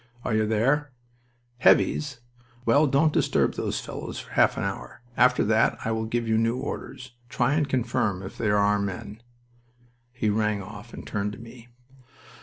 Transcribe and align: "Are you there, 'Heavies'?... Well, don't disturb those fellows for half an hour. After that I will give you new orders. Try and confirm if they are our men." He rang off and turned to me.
"Are 0.25 0.33
you 0.33 0.47
there, 0.47 0.89
'Heavies'?... 1.59 2.21
Well, 2.65 2.87
don't 2.87 3.13
disturb 3.13 3.53
those 3.53 3.79
fellows 3.79 4.17
for 4.17 4.31
half 4.31 4.57
an 4.57 4.63
hour. 4.63 5.03
After 5.15 5.43
that 5.43 5.77
I 5.85 5.91
will 5.91 6.05
give 6.05 6.27
you 6.27 6.39
new 6.39 6.57
orders. 6.57 7.11
Try 7.29 7.53
and 7.53 7.69
confirm 7.69 8.23
if 8.23 8.35
they 8.35 8.49
are 8.49 8.57
our 8.57 8.79
men." 8.79 9.21
He 10.11 10.31
rang 10.31 10.59
off 10.59 10.91
and 10.95 11.05
turned 11.05 11.33
to 11.33 11.39
me. 11.39 11.67